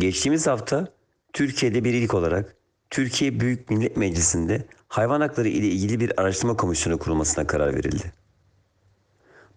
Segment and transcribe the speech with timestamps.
[0.00, 0.88] Geçtiğimiz hafta
[1.32, 2.56] Türkiye'de bir ilk olarak
[2.90, 8.12] Türkiye Büyük Millet Meclisi'nde hayvan hakları ile ilgili bir araştırma komisyonu kurulmasına karar verildi.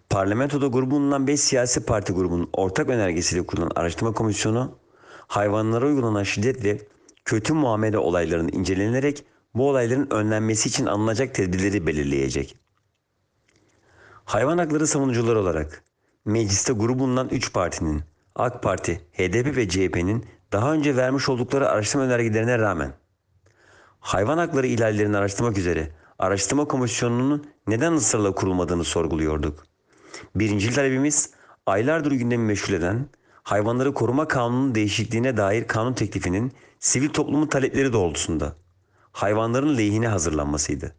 [0.09, 4.77] Parlamentoda grubu bulunan 5 siyasi parti grubunun ortak önergesiyle kurulan araştırma komisyonu
[5.27, 6.81] hayvanlara uygulanan şiddet ve
[7.25, 9.25] kötü muamele olaylarının incelenerek
[9.55, 12.55] bu olayların önlenmesi için alınacak tedbirleri belirleyecek.
[14.25, 15.83] Hayvan hakları savunucuları olarak
[16.25, 18.03] mecliste grubu bulunan 3 partinin
[18.35, 22.93] AK Parti, HDP ve CHP'nin daha önce vermiş oldukları araştırma önergelerine rağmen
[23.99, 29.65] hayvan hakları ihlallerini araştırmak üzere araştırma komisyonunun neden ısrarla kurulmadığını sorguluyorduk.
[30.35, 31.29] Birinci talebimiz
[31.65, 33.07] aylardır gündemi meşgul eden
[33.43, 38.55] hayvanları koruma kanunun değişikliğine dair kanun teklifinin sivil toplumun talepleri doğrultusunda
[39.11, 40.95] hayvanların lehine hazırlanmasıydı.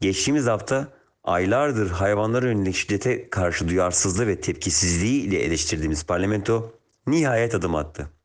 [0.00, 0.88] Geçtiğimiz hafta
[1.24, 6.72] aylardır hayvanlara yönelik şiddete karşı duyarsızlığı ve tepkisizliği ile eleştirdiğimiz parlamento
[7.06, 8.17] nihayet adım attı.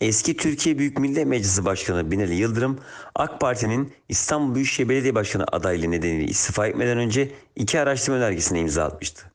[0.00, 2.78] Eski Türkiye Büyük Millet Meclisi Başkanı Binali Yıldırım,
[3.14, 8.84] AK Parti'nin İstanbul Büyükşehir Belediye Başkanı adaylığı nedeniyle istifa etmeden önce iki araştırma önergesine imza
[8.84, 9.32] atmıştı.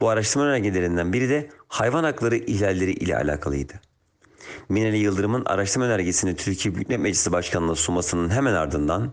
[0.00, 3.72] Bu araştırma önergelerinden biri de hayvan hakları ihlalleri ile alakalıydı.
[4.70, 9.12] Binali Yıldırım'ın araştırma önergesini Türkiye Büyük Millet Meclisi Başkanı'na sunmasının hemen ardından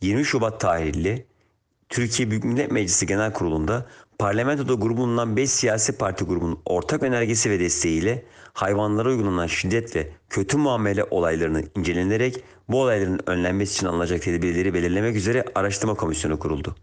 [0.00, 1.26] 20 Şubat tarihli
[1.88, 3.86] Türkiye Büyük Millet Meclisi Genel Kurulu'nda
[4.18, 10.56] parlamentoda grubundan 5 siyasi parti grubunun ortak önergesi ve desteğiyle hayvanlara uygulanan şiddet ve kötü
[10.56, 16.76] muamele olaylarının incelenerek bu olayların önlenmesi için alınacak tedbirleri belirlemek üzere araştırma komisyonu kuruldu.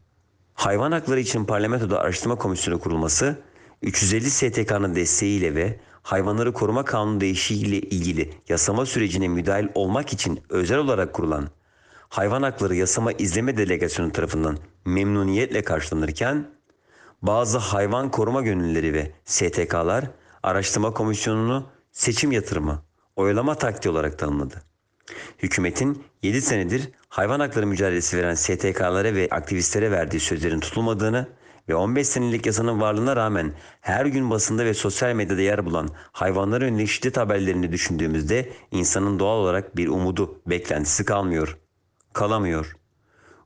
[0.53, 3.39] Hayvan hakları için parlamentoda araştırma komisyonu kurulması
[3.81, 10.77] 350 STK'nın desteğiyle ve hayvanları koruma kanunu değişikliğiyle ilgili yasama sürecine müdahil olmak için özel
[10.77, 11.49] olarak kurulan
[12.09, 16.54] Hayvan Hakları Yasama İzleme Delegasyonu tarafından memnuniyetle karşılanırken
[17.27, 20.05] bazı hayvan koruma gönüllüleri ve STK'lar
[20.43, 22.83] araştırma komisyonunu seçim yatırımı,
[23.15, 24.63] oylama taktiği olarak tanımladı.
[25.39, 31.27] Hükümetin 7 senedir hayvan hakları mücadelesi veren STK'lara ve aktivistlere verdiği sözlerin tutulmadığını
[31.69, 36.65] ve 15 senelik yasanın varlığına rağmen her gün basında ve sosyal medyada yer bulan hayvanlara
[36.65, 41.57] yönelik şiddet haberlerini düşündüğümüzde insanın doğal olarak bir umudu, beklentisi kalmıyor.
[42.13, 42.75] Kalamıyor.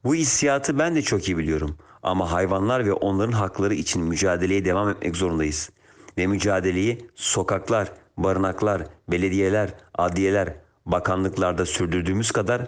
[0.03, 4.89] Bu hissiyatı ben de çok iyi biliyorum ama hayvanlar ve onların hakları için mücadeleye devam
[4.89, 5.69] etmek zorundayız.
[6.17, 10.55] Ve mücadeleyi sokaklar, barınaklar, belediyeler, adliyeler,
[10.85, 12.61] bakanlıklarda sürdürdüğümüz kadar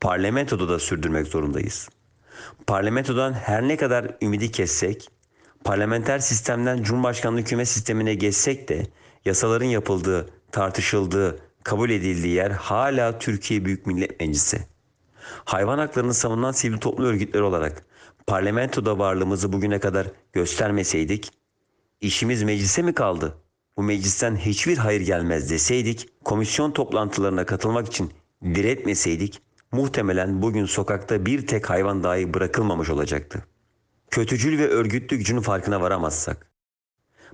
[0.00, 1.88] parlamentoda da sürdürmek zorundayız.
[2.66, 5.08] Parlamentodan her ne kadar ümidi kessek,
[5.64, 8.86] parlamenter sistemden Cumhurbaşkanlığı hükümet sistemine geçsek de
[9.24, 14.66] yasaların yapıldığı, tartışıldığı, kabul edildiği yer hala Türkiye Büyük Millet Meclisi.
[15.44, 17.84] Hayvan haklarını savunan sivil toplum örgütleri olarak
[18.26, 21.30] parlamentoda varlığımızı bugüne kadar göstermeseydik,
[22.00, 23.34] işimiz meclise mi kaldı?
[23.76, 28.12] Bu meclisten hiçbir hayır gelmez deseydik, komisyon toplantılarına katılmak için
[28.44, 29.42] diretmeseydik,
[29.72, 33.44] muhtemelen bugün sokakta bir tek hayvan dahi bırakılmamış olacaktı.
[34.10, 36.50] Kötücül ve örgütlü gücünün farkına varamazsak,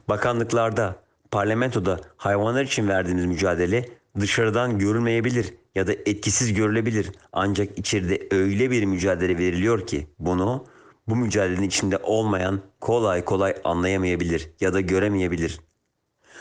[0.08, 0.96] bakanlıklarda,
[1.30, 3.88] parlamentoda hayvanlar için verdiğimiz mücadele
[4.20, 7.12] dışarıdan görülmeyebilir ya da etkisiz görülebilir.
[7.32, 10.66] Ancak içeride öyle bir mücadele veriliyor ki bunu
[11.10, 15.60] bu mücadelenin içinde olmayan kolay kolay anlayamayabilir ya da göremeyebilir.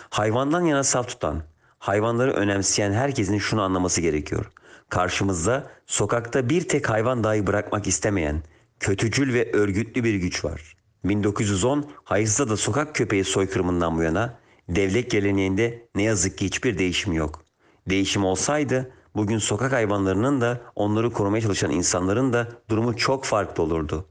[0.10, 1.44] Hayvandan yana saf tutan,
[1.80, 4.52] hayvanları önemseyen herkesin şunu anlaması gerekiyor.
[4.90, 8.44] Karşımızda sokakta bir tek hayvan dahi bırakmak istemeyen
[8.80, 10.78] kötücül ve örgütlü bir güç var.
[11.04, 17.14] 1910 Hayız'da da sokak köpeği soykırımından bu yana devlet geleneğinde ne yazık ki hiçbir değişim
[17.14, 17.44] yok.
[17.90, 24.06] Değişim olsaydı bugün sokak hayvanlarının da onları korumaya çalışan insanların da durumu çok farklı olurdu.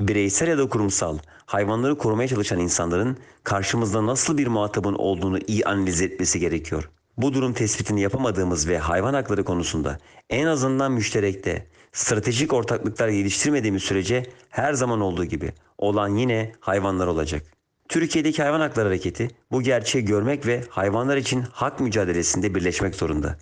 [0.00, 6.02] Bireysel ya da kurumsal hayvanları korumaya çalışan insanların karşımızda nasıl bir muhatabın olduğunu iyi analiz
[6.02, 6.90] etmesi gerekiyor.
[7.16, 9.98] Bu durum tespitini yapamadığımız ve hayvan hakları konusunda
[10.30, 17.42] en azından müşterekte stratejik ortaklıklar geliştirmediğimiz sürece her zaman olduğu gibi olan yine hayvanlar olacak.
[17.88, 23.38] Türkiye'deki hayvan hakları hareketi bu gerçeği görmek ve hayvanlar için hak mücadelesinde birleşmek zorunda.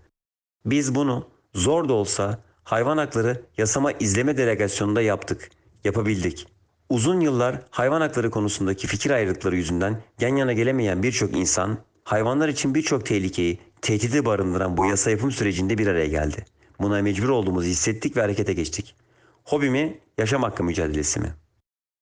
[0.67, 5.51] Biz bunu zor da olsa hayvan hakları yasama izleme delegasyonunda yaptık,
[5.85, 6.54] yapabildik.
[6.89, 12.75] Uzun yıllar hayvan hakları konusundaki fikir ayrılıkları yüzünden yan yana gelemeyen birçok insan hayvanlar için
[12.75, 16.45] birçok tehlikeyi, tehdidi barındıran bu yasa yapım sürecinde bir araya geldi.
[16.81, 18.97] Buna mecbur olduğumuzu hissettik ve harekete geçtik.
[19.45, 21.35] Hobi mi, yaşam hakkı mücadelesi mi?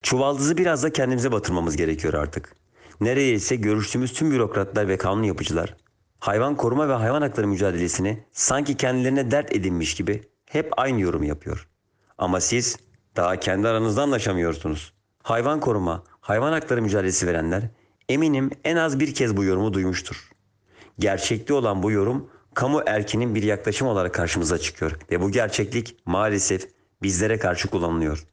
[0.03, 2.55] Çuvaldızı biraz da kendimize batırmamız gerekiyor artık.
[3.01, 5.75] Neredeyse görüştüğümüz tüm bürokratlar ve kanun yapıcılar
[6.23, 11.67] hayvan koruma ve hayvan hakları mücadelesini sanki kendilerine dert edinmiş gibi hep aynı yorum yapıyor.
[12.17, 12.77] Ama siz
[13.15, 14.93] daha kendi aranızda anlaşamıyorsunuz.
[15.23, 17.63] Hayvan koruma, hayvan hakları mücadelesi verenler
[18.09, 20.29] eminim en az bir kez bu yorumu duymuştur.
[20.99, 26.69] Gerçekte olan bu yorum kamu erkinin bir yaklaşım olarak karşımıza çıkıyor ve bu gerçeklik maalesef
[27.01, 28.25] bizlere karşı kullanılıyor.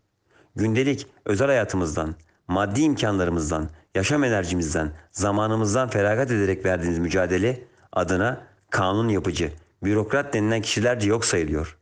[0.56, 2.14] Gündelik özel hayatımızdan,
[2.48, 9.52] maddi imkanlarımızdan, yaşam enerjimizden, zamanımızdan feragat ederek verdiğimiz mücadele adına kanun yapıcı,
[9.84, 11.78] bürokrat denilen kişilerce yok sayılıyor.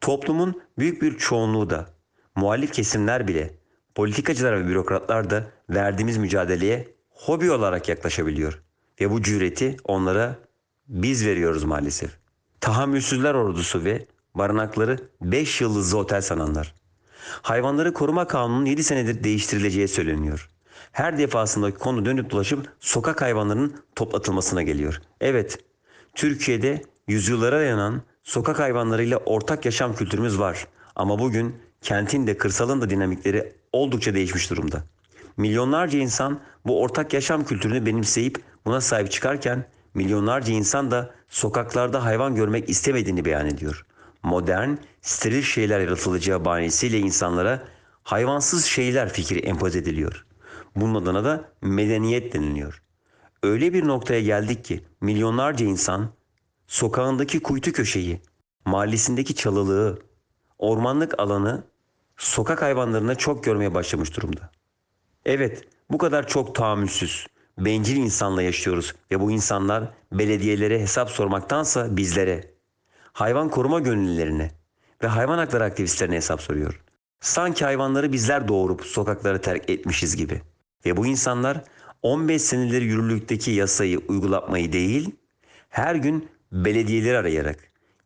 [0.00, 1.86] Toplumun büyük bir çoğunluğu da,
[2.40, 3.50] muhalif kesimler bile,
[3.94, 8.62] politikacılar ve bürokratlar da verdiğimiz mücadeleye hobi olarak yaklaşabiliyor.
[9.00, 10.38] Ve bu cüreti onlara
[10.88, 12.10] biz veriyoruz maalesef.
[12.60, 16.74] Tahammülsüzler ordusu ve barınakları 5 yıldızlı otel sananlar.
[17.42, 20.50] Hayvanları koruma kanunun 7 senedir değiştirileceği söyleniyor.
[20.92, 25.00] Her defasında konu dönüp dolaşıp sokak hayvanlarının toplatılmasına geliyor.
[25.20, 25.58] Evet,
[26.14, 30.66] Türkiye'de yüzyıllara dayanan sokak hayvanlarıyla ortak yaşam kültürümüz var.
[30.96, 34.84] Ama bugün kentin de kırsalın da dinamikleri oldukça değişmiş durumda.
[35.36, 42.34] Milyonlarca insan bu ortak yaşam kültürünü benimseyip buna sahip çıkarken milyonlarca insan da sokaklarda hayvan
[42.34, 43.86] görmek istemediğini beyan ediyor.
[44.22, 44.70] Modern,
[45.02, 47.64] steril şeyler yaratılacağı bahanesiyle insanlara
[48.02, 50.26] hayvansız şeyler fikri empoze ediliyor.
[50.76, 52.82] Bunun adına da medeniyet deniliyor.
[53.42, 56.10] Öyle bir noktaya geldik ki milyonlarca insan
[56.66, 58.20] sokağındaki kuytu köşeyi,
[58.64, 59.98] mahallesindeki çalılığı,
[60.58, 61.64] ormanlık alanı
[62.20, 64.50] sokak hayvanlarına çok görmeye başlamış durumda.
[65.24, 67.26] Evet, bu kadar çok tahammülsüz,
[67.58, 72.54] bencil insanla yaşıyoruz ve bu insanlar belediyelere hesap sormaktansa bizlere,
[73.12, 74.50] hayvan koruma gönüllülerine
[75.02, 76.80] ve hayvan hakları aktivistlerine hesap soruyor.
[77.20, 80.42] Sanki hayvanları bizler doğurup sokaklara terk etmişiz gibi.
[80.86, 81.64] Ve bu insanlar
[82.02, 85.10] 15 senedir yürürlükteki yasayı uygulatmayı değil,
[85.68, 87.58] her gün belediyeleri arayarak,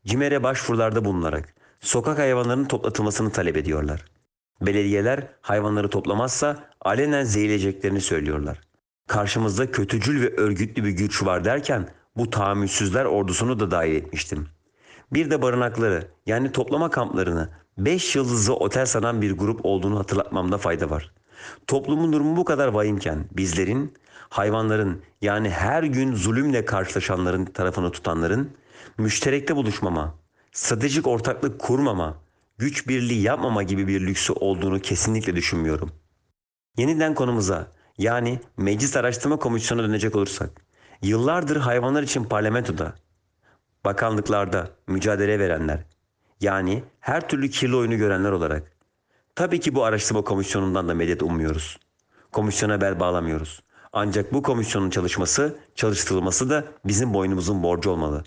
[0.06, 1.53] CİMER'e başvurularda bulunarak
[1.84, 4.04] sokak hayvanlarının toplatılmasını talep ediyorlar.
[4.60, 8.60] Belediyeler hayvanları toplamazsa alenen zehirleyeceklerini söylüyorlar.
[9.08, 14.48] Karşımızda kötücül ve örgütlü bir güç var derken bu tahammülsüzler ordusunu da dahil etmiştim.
[15.12, 17.48] Bir de barınakları yani toplama kamplarını
[17.78, 21.12] 5 yıldızlı otel sanan bir grup olduğunu hatırlatmamda fayda var.
[21.66, 23.94] Toplumun durumu bu kadar vahimken bizlerin,
[24.28, 28.50] hayvanların yani her gün zulümle karşılaşanların tarafını tutanların
[28.98, 30.14] müşterekte buluşmama,
[30.54, 32.16] stratejik ortaklık kurmama,
[32.58, 35.92] güç birliği yapmama gibi bir lüksü olduğunu kesinlikle düşünmüyorum.
[36.76, 37.66] Yeniden konumuza
[37.98, 40.50] yani Meclis Araştırma Komisyonu'na dönecek olursak,
[41.02, 42.94] yıllardır hayvanlar için parlamentoda,
[43.84, 45.84] bakanlıklarda mücadele verenler,
[46.40, 48.72] yani her türlü kirli oyunu görenler olarak,
[49.34, 51.78] tabii ki bu araştırma komisyonundan da medet ummuyoruz.
[52.32, 53.62] Komisyona bel bağlamıyoruz.
[53.92, 58.24] Ancak bu komisyonun çalışması, çalıştırılması da bizim boynumuzun borcu olmalı.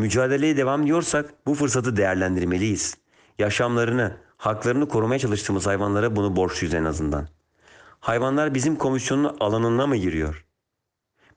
[0.00, 2.96] Mücadeleye devam ediyorsak bu fırsatı değerlendirmeliyiz.
[3.38, 7.28] Yaşamlarını, haklarını korumaya çalıştığımız hayvanlara bunu borçluyuz en azından.
[8.00, 10.44] Hayvanlar bizim komisyonun alanına mı giriyor?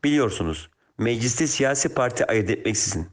[0.04, 3.08] Biliyorsunuz, mecliste siyasi parti ayırt etmeksizin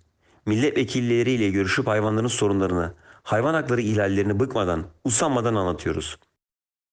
[0.46, 6.18] milletvekilleriyle görüşüp hayvanların sorunlarını, hayvan hakları ihlallerini bıkmadan, usanmadan anlatıyoruz.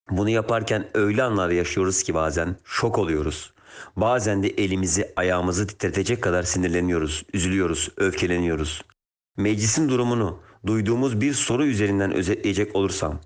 [0.10, 3.54] Bunu yaparken öyle anlar yaşıyoruz ki bazen şok oluyoruz.
[3.96, 8.82] Bazen de elimizi ayağımızı titretecek kadar sinirleniyoruz, üzülüyoruz, öfkeleniyoruz.
[9.38, 13.22] Meclisin durumunu duyduğumuz bir soru üzerinden özetleyecek olursam.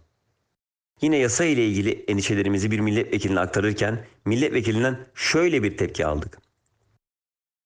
[1.02, 6.38] Yine yasa ile ilgili endişelerimizi bir milletvekiline aktarırken milletvekilinden şöyle bir tepki aldık.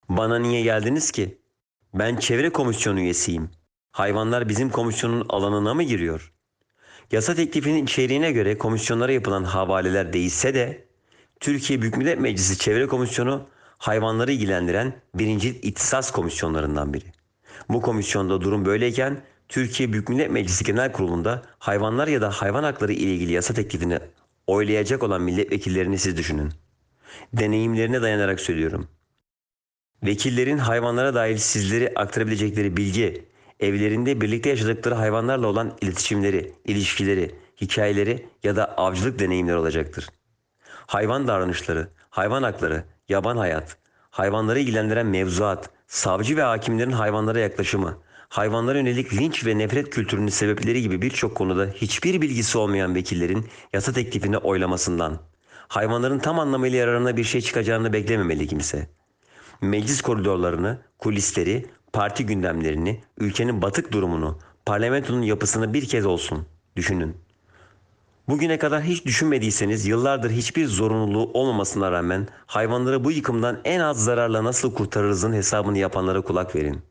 [0.09, 1.37] Bana niye geldiniz ki?
[1.93, 3.49] Ben çevre komisyonu üyesiyim.
[3.91, 6.33] Hayvanlar bizim komisyonun alanına mı giriyor?
[7.11, 10.84] Yasa teklifinin içeriğine göre komisyonlara yapılan havaleler değişse de
[11.39, 17.05] Türkiye Büyük Millet Meclisi Çevre Komisyonu hayvanları ilgilendiren birinci ihtisas komisyonlarından biri.
[17.69, 22.93] Bu komisyonda durum böyleyken Türkiye Büyük Millet Meclisi Genel Kurulu'nda hayvanlar ya da hayvan hakları
[22.93, 23.99] ile ilgili yasa teklifini
[24.47, 26.51] oylayacak olan milletvekillerini siz düşünün.
[27.33, 28.87] Deneyimlerine dayanarak söylüyorum.
[30.03, 33.25] Vekillerin hayvanlara dair sizlere aktarabilecekleri bilgi,
[33.59, 40.07] evlerinde birlikte yaşadıkları hayvanlarla olan iletişimleri, ilişkileri, hikayeleri ya da avcılık deneyimleri olacaktır.
[40.87, 43.77] Hayvan davranışları, hayvan hakları, yaban hayat,
[44.11, 47.97] hayvanları ilgilendiren mevzuat, savcı ve hakimlerin hayvanlara yaklaşımı,
[48.29, 53.93] hayvanlara yönelik linç ve nefret kültürünün sebepleri gibi birçok konuda hiçbir bilgisi olmayan vekillerin yasa
[53.93, 55.19] teklifini oylamasından,
[55.67, 58.87] hayvanların tam anlamıyla yararına bir şey çıkacağını beklememeli kimse
[59.61, 67.24] meclis koridorlarını, kulisleri, parti gündemlerini, ülkenin batık durumunu, parlamentonun yapısını bir kez olsun düşünün.
[68.27, 74.43] Bugüne kadar hiç düşünmediyseniz yıllardır hiçbir zorunluluğu olmamasına rağmen hayvanları bu yıkımdan en az zararla
[74.43, 76.81] nasıl kurtarırızın hesabını yapanlara kulak verin.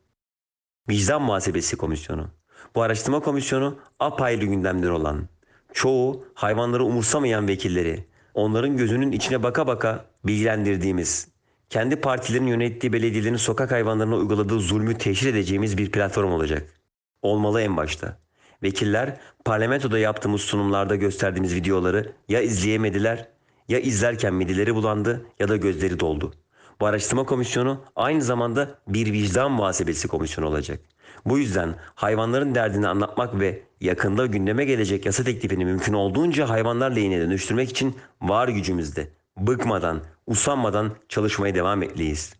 [0.88, 2.26] Vicdan Muhasebesi Komisyonu.
[2.74, 5.28] Bu araştırma komisyonu apayrı gündemler olan,
[5.72, 11.28] çoğu hayvanları umursamayan vekilleri, onların gözünün içine baka baka bilgilendirdiğimiz,
[11.70, 16.80] kendi partilerin yönettiği belediyelerin sokak hayvanlarına uyguladığı zulmü teşhir edeceğimiz bir platform olacak.
[17.22, 18.23] Olmalı en başta.
[18.64, 23.28] Vekiller parlamentoda yaptığımız sunumlarda gösterdiğimiz videoları ya izleyemediler
[23.68, 26.32] ya izlerken mideleri bulandı ya da gözleri doldu.
[26.80, 30.80] Bu araştırma komisyonu aynı zamanda bir vicdan muhasebesi komisyonu olacak.
[31.26, 37.20] Bu yüzden hayvanların derdini anlatmak ve yakında gündeme gelecek yasa teklifini mümkün olduğunca hayvanlar lehine
[37.20, 42.34] dönüştürmek için var gücümüzde, bıkmadan, usanmadan çalışmaya devam etmeliyiz.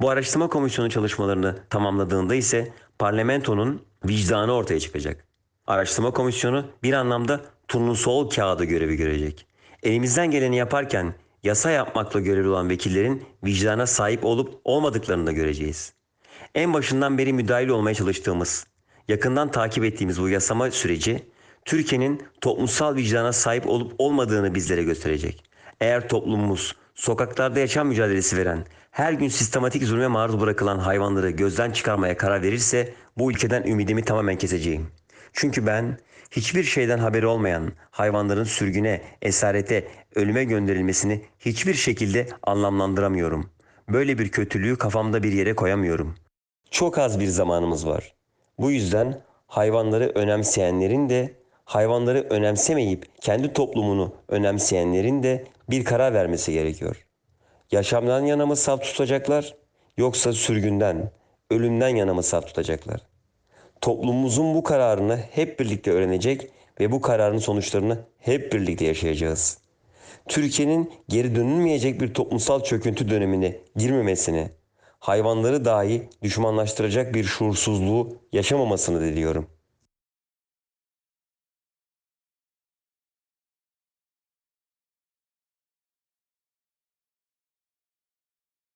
[0.00, 5.26] Bu araştırma komisyonu çalışmalarını tamamladığında ise parlamentonun vicdanı ortaya çıkacak.
[5.66, 9.46] Araştırma komisyonu bir anlamda turnusol kağıdı görevi görecek.
[9.82, 15.92] Elimizden geleni yaparken yasa yapmakla görevli olan vekillerin vicdana sahip olup olmadıklarını da göreceğiz.
[16.54, 18.66] En başından beri müdahil olmaya çalıştığımız,
[19.08, 21.26] yakından takip ettiğimiz bu yasama süreci
[21.64, 25.44] Türkiye'nin toplumsal vicdana sahip olup olmadığını bizlere gösterecek.
[25.80, 32.16] Eğer toplumumuz sokaklarda yaşam mücadelesi veren, her gün sistematik zulme maruz bırakılan hayvanları gözden çıkarmaya
[32.16, 34.88] karar verirse bu ülkeden ümidimi tamamen keseceğim.
[35.32, 35.98] Çünkü ben
[36.30, 43.50] hiçbir şeyden haberi olmayan hayvanların sürgüne, esarete, ölüme gönderilmesini hiçbir şekilde anlamlandıramıyorum.
[43.88, 46.14] Böyle bir kötülüğü kafamda bir yere koyamıyorum.
[46.70, 48.14] Çok az bir zamanımız var.
[48.58, 51.34] Bu yüzden hayvanları önemseyenlerin de
[51.66, 57.06] hayvanları önemsemeyip kendi toplumunu önemseyenlerin de bir karar vermesi gerekiyor.
[57.72, 59.54] Yaşamdan yana mı saf tutacaklar
[59.96, 61.10] yoksa sürgünden,
[61.50, 63.00] ölümden yana mı saf tutacaklar?
[63.80, 69.58] Toplumumuzun bu kararını hep birlikte öğrenecek ve bu kararın sonuçlarını hep birlikte yaşayacağız.
[70.28, 74.50] Türkiye'nin geri dönülmeyecek bir toplumsal çöküntü dönemine girmemesini,
[74.98, 79.55] hayvanları dahi düşmanlaştıracak bir şuursuzluğu yaşamamasını diliyorum.